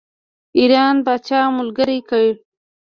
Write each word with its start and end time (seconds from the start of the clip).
ایران 0.57 0.95
پاچا 1.05 1.39
ملګری 1.57 1.99
کړي. 2.09 2.31